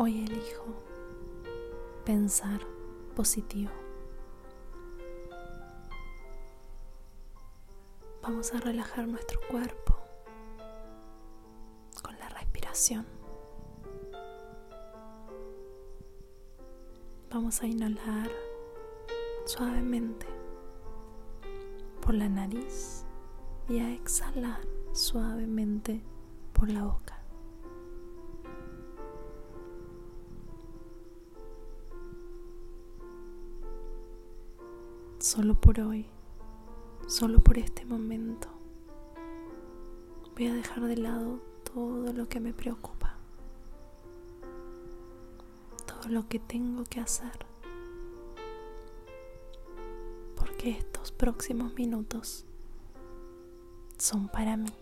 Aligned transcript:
Hoy 0.00 0.24
elijo 0.24 0.64
pensar 2.04 2.60
positivo. 3.16 3.72
Vamos 8.22 8.54
a 8.54 8.60
relajar 8.60 9.08
nuestro 9.08 9.40
cuerpo 9.50 9.98
con 12.00 12.16
la 12.20 12.28
respiración. 12.28 13.06
Vamos 17.28 17.60
a 17.60 17.66
inhalar 17.66 18.30
suavemente 19.46 20.26
por 22.00 22.14
la 22.14 22.28
nariz 22.28 23.04
y 23.68 23.80
a 23.80 23.92
exhalar 23.92 24.60
suavemente 24.92 26.04
por 26.52 26.70
la 26.70 26.84
boca. 26.84 27.17
Solo 35.18 35.60
por 35.60 35.80
hoy, 35.80 36.06
solo 37.08 37.40
por 37.40 37.58
este 37.58 37.84
momento, 37.84 38.48
voy 40.36 40.46
a 40.46 40.54
dejar 40.54 40.82
de 40.84 40.96
lado 40.96 41.40
todo 41.64 42.12
lo 42.12 42.28
que 42.28 42.38
me 42.38 42.54
preocupa, 42.54 43.16
todo 45.86 46.08
lo 46.08 46.28
que 46.28 46.38
tengo 46.38 46.84
que 46.84 47.00
hacer, 47.00 47.32
porque 50.36 50.70
estos 50.70 51.10
próximos 51.10 51.74
minutos 51.74 52.46
son 53.98 54.28
para 54.28 54.56
mí. 54.56 54.72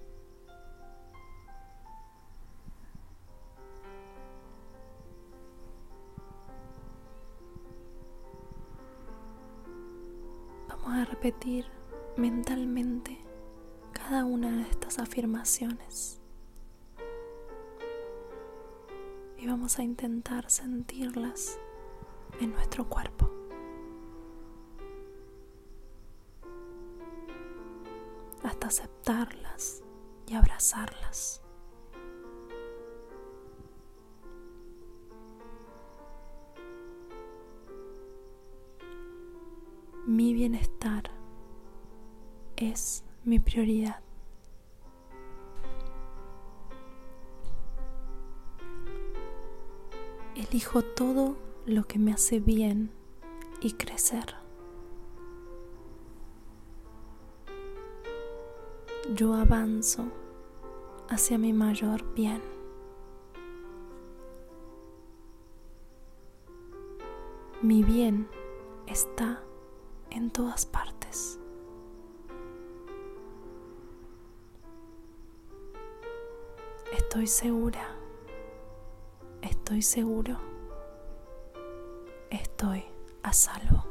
Vamos 10.87 11.02
a 11.02 11.10
repetir 11.10 11.66
mentalmente 12.16 13.18
cada 13.92 14.24
una 14.24 14.52
de 14.52 14.62
estas 14.70 15.01
afirmaciones. 15.01 16.20
Y 19.37 19.48
vamos 19.48 19.80
a 19.80 19.82
intentar 19.82 20.48
sentirlas 20.48 21.59
en 22.40 22.52
nuestro 22.52 22.88
cuerpo. 22.88 23.32
hasta 28.45 28.68
aceptarlas 28.68 29.82
y 30.29 30.34
abrazarlas. 30.37 31.46
Mi 40.07 40.32
bienestar 40.32 41.10
es 42.57 43.04
mi 43.24 43.38
prioridad. 43.38 44.01
Elijo 50.37 50.82
todo 50.82 51.37
lo 51.66 51.85
que 51.85 51.98
me 51.98 52.13
hace 52.13 52.40
bien 52.40 52.90
y 53.60 53.73
crecer. 53.73 54.37
yo 59.15 59.35
avanzo 59.35 60.04
hacia 61.09 61.38
mi 61.38 61.52
mayor 61.52 62.02
bien. 62.15 62.43
Mi 67.62 67.82
bien 67.82 68.28
está 68.87 69.42
en 70.16 70.31
todas 70.31 70.66
partes. 70.66 71.38
Estoy 76.93 77.27
segura, 77.27 77.87
estoy 79.43 79.82
seguro, 79.82 80.38
estoy 82.31 82.84
a 83.22 83.32
salvo. 83.32 83.84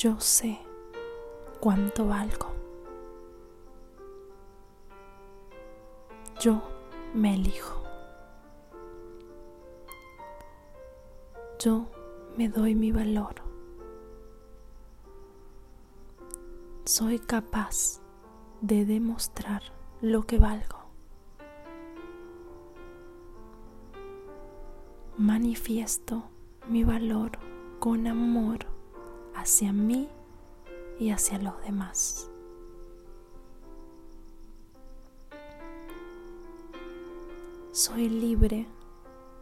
yo 0.00 0.18
sé 0.18 0.58
cuánto 1.60 2.06
valgo. 2.06 2.46
Yo 6.40 6.62
me 7.12 7.34
elijo. 7.34 7.79
Yo 11.62 11.84
me 12.38 12.48
doy 12.48 12.74
mi 12.74 12.90
valor. 12.90 13.34
Soy 16.86 17.18
capaz 17.18 18.00
de 18.62 18.86
demostrar 18.86 19.62
lo 20.00 20.22
que 20.22 20.38
valgo. 20.38 20.78
Manifiesto 25.18 26.22
mi 26.66 26.82
valor 26.82 27.32
con 27.78 28.06
amor 28.06 28.60
hacia 29.34 29.70
mí 29.70 30.08
y 30.98 31.10
hacia 31.10 31.38
los 31.40 31.60
demás. 31.60 32.30
Soy 37.70 38.08
libre 38.08 38.66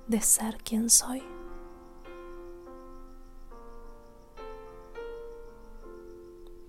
de 0.09 0.21
ser 0.21 0.59
quien 0.65 0.91
soy. 0.91 1.23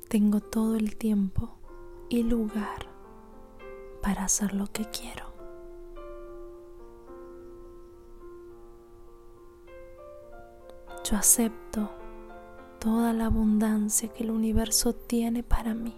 Tengo 0.09 0.40
todo 0.40 0.75
el 0.75 0.97
tiempo 0.97 1.52
y 2.09 2.24
lugar 2.24 2.88
para 4.02 4.24
hacer 4.24 4.56
lo 4.56 4.66
que 4.66 4.86
quiero. 4.86 5.25
Yo 11.03 11.16
acepto 11.16 11.92
toda 12.80 13.14
la 13.14 13.28
abundancia 13.28 14.09
que 14.09 14.24
el 14.24 14.31
universo 14.31 14.94
tiene 14.94 15.44
para 15.44 15.75
mí. 15.75 15.96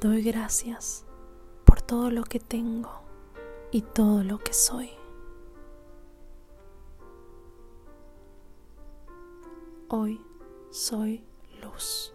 Doy 0.00 0.22
gracias 0.22 1.04
por 1.66 1.82
todo 1.82 2.10
lo 2.10 2.24
que 2.24 2.40
tengo 2.40 3.02
y 3.70 3.82
todo 3.82 4.24
lo 4.24 4.38
que 4.38 4.54
soy. 4.54 4.99
Hoy 9.92 10.20
soy 10.70 11.24
luz. 11.60 12.14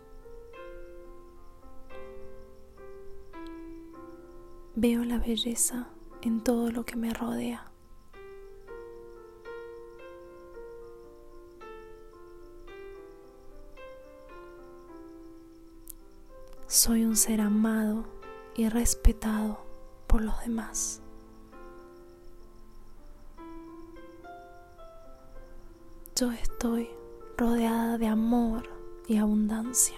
Veo 4.75 5.03
la 5.03 5.17
belleza 5.19 5.89
en 6.21 6.41
todo 6.41 6.71
lo 6.71 6.85
que 6.85 6.95
me 6.95 7.13
rodea. 7.13 7.69
Soy 16.67 17.03
un 17.03 17.17
ser 17.17 17.41
amado 17.41 18.05
y 18.55 18.69
respetado 18.69 19.59
por 20.07 20.21
los 20.21 20.39
demás. 20.39 21.01
Yo 26.15 26.31
estoy 26.31 26.87
rodeada 27.37 27.97
de 27.97 28.07
amor 28.07 28.69
y 29.07 29.17
abundancia. 29.17 29.97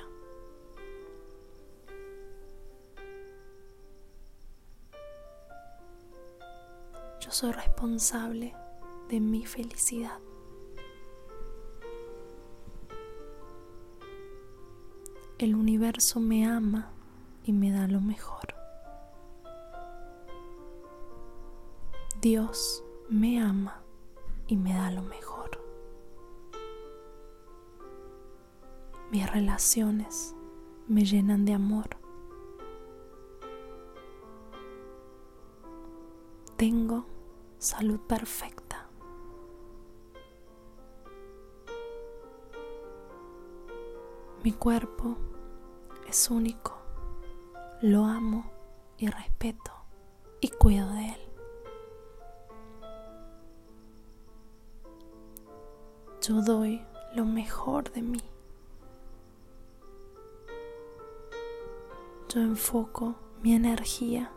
Yo 7.20 7.32
soy 7.32 7.52
responsable 7.52 8.56
de 9.10 9.20
mi 9.20 9.46
felicidad. 9.46 10.20
el 15.38 15.54
universo 15.56 16.20
me 16.20 16.46
ama 16.46 16.90
y 17.44 17.54
me 17.54 17.72
da 17.72 17.88
lo 17.88 18.02
mejor. 18.02 18.56
Dios 22.22 22.84
me 23.10 23.40
ama 23.40 23.82
y 24.48 24.58
me 24.58 24.74
da 24.74 24.92
lo 24.92 25.04
mejor. 25.04 25.37
Mis 29.12 29.32
relaciones 29.32 30.36
me 30.88 31.06
llenan 31.06 31.46
de 31.46 31.54
amor. 31.54 31.88
Tengo 36.58 37.06
salud 37.58 38.00
perfecta. 38.02 38.90
Mi 44.44 44.52
cuerpo 44.52 45.18
es 46.08 46.30
único. 46.30 46.78
Lo 47.82 48.06
amo 48.06 48.52
y 48.98 49.08
respeto 49.08 49.72
y 50.42 50.50
cuido 50.50 50.90
de 50.90 51.10
él. 51.10 51.22
Yo 56.22 56.42
doy 56.42 56.82
lo 57.16 57.24
mejor 57.24 57.92
de 57.92 58.02
mí. 58.02 58.22
Yo 62.30 62.42
enfoco 62.42 63.16
mi 63.42 63.54
energía 63.54 64.32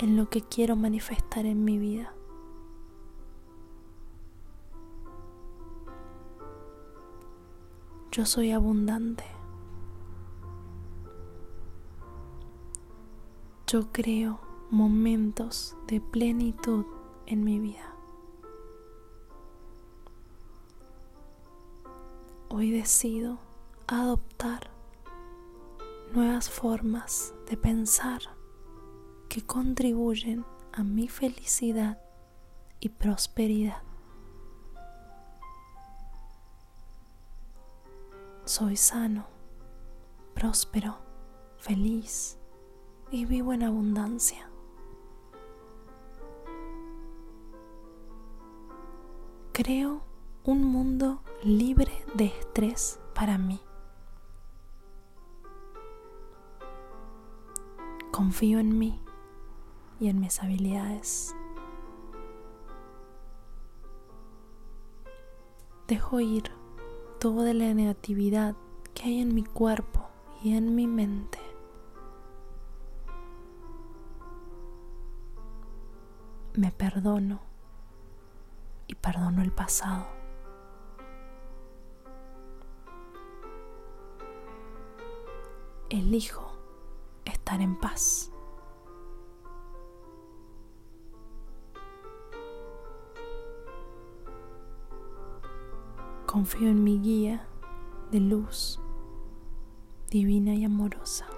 en 0.00 0.16
lo 0.16 0.28
que 0.28 0.42
quiero 0.42 0.74
manifestar 0.74 1.46
en 1.46 1.64
mi 1.64 1.78
vida. 1.78 2.12
Yo 8.10 8.26
soy 8.26 8.50
abundante. 8.50 9.24
Yo 13.68 13.92
creo 13.92 14.40
momentos 14.70 15.76
de 15.86 16.00
plenitud 16.00 16.84
en 17.26 17.44
mi 17.44 17.60
vida. 17.60 17.94
Hoy 22.48 22.70
decido 22.70 23.38
adoptar 23.86 24.75
nuevas 26.16 26.48
formas 26.48 27.34
de 27.46 27.58
pensar 27.58 28.22
que 29.28 29.44
contribuyen 29.44 30.46
a 30.72 30.82
mi 30.82 31.08
felicidad 31.08 32.00
y 32.80 32.88
prosperidad. 32.88 33.82
Soy 38.46 38.78
sano, 38.78 39.26
próspero, 40.32 40.96
feliz 41.58 42.38
y 43.10 43.26
vivo 43.26 43.52
en 43.52 43.64
abundancia. 43.64 44.48
Creo 49.52 50.00
un 50.44 50.64
mundo 50.64 51.20
libre 51.44 51.92
de 52.14 52.24
estrés 52.24 53.00
para 53.14 53.36
mí. 53.36 53.65
Confío 58.26 58.58
en 58.58 58.76
mí 58.76 59.00
y 60.00 60.08
en 60.08 60.18
mis 60.18 60.42
habilidades. 60.42 61.32
Dejo 65.86 66.18
ir 66.18 66.50
toda 67.20 67.54
la 67.54 67.72
negatividad 67.72 68.56
que 68.94 69.04
hay 69.04 69.20
en 69.20 69.32
mi 69.32 69.44
cuerpo 69.44 70.08
y 70.42 70.56
en 70.56 70.74
mi 70.74 70.88
mente. 70.88 71.38
Me 76.54 76.72
perdono 76.72 77.38
y 78.88 78.96
perdono 78.96 79.40
el 79.40 79.52
pasado. 79.52 80.04
Elijo 85.90 86.45
estar 87.46 87.60
en 87.60 87.76
paz. 87.76 88.32
Confío 96.26 96.68
en 96.68 96.82
mi 96.82 96.98
guía 96.98 97.46
de 98.10 98.18
luz 98.18 98.80
divina 100.10 100.54
y 100.54 100.64
amorosa. 100.64 101.28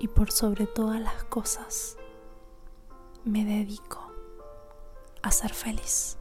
Y 0.00 0.08
por 0.08 0.30
sobre 0.30 0.66
todas 0.66 1.02
las 1.02 1.24
cosas, 1.24 1.98
me 3.24 3.44
dedico 3.44 4.00
a 5.22 5.30
ser 5.30 5.52
feliz. 5.52 6.17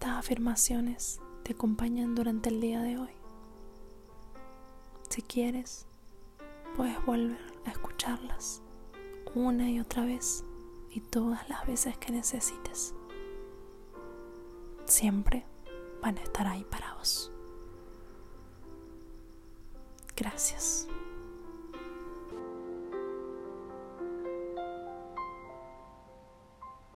Afirmaciones 0.00 1.20
te 1.42 1.52
acompañan 1.52 2.14
durante 2.14 2.48
el 2.48 2.60
día 2.60 2.80
de 2.80 2.98
hoy. 2.98 3.10
Si 5.08 5.22
quieres, 5.22 5.86
puedes 6.76 7.04
volver 7.04 7.40
a 7.66 7.70
escucharlas 7.70 8.62
una 9.34 9.70
y 9.70 9.80
otra 9.80 10.04
vez 10.04 10.44
y 10.90 11.00
todas 11.00 11.48
las 11.48 11.66
veces 11.66 11.96
que 11.98 12.12
necesites. 12.12 12.94
Siempre 14.84 15.46
van 16.00 16.18
a 16.18 16.22
estar 16.22 16.46
ahí 16.46 16.64
para 16.64 16.94
vos. 16.94 17.32
Gracias. 20.16 20.88